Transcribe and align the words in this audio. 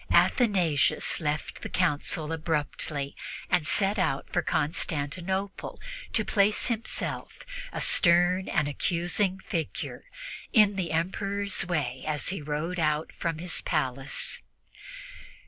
Athanasius 0.09 1.19
left 1.19 1.61
the 1.61 1.69
Council 1.69 2.31
abruptly 2.31 3.15
and 3.51 3.67
set 3.67 3.99
out 3.99 4.27
for 4.33 4.41
Constantinople 4.41 5.79
to 6.11 6.25
place 6.25 6.65
himself, 6.65 7.41
a 7.71 7.81
stern 7.81 8.47
and 8.49 8.67
accusing 8.67 9.37
figure, 9.47 10.05
in 10.53 10.75
the 10.75 10.91
Emperor's 10.91 11.67
way 11.67 12.03
as 12.07 12.29
he 12.29 12.41
rode 12.41 12.79
out 12.79 13.11
from 13.15 13.37
his 13.37 13.61
palace. 13.61 14.41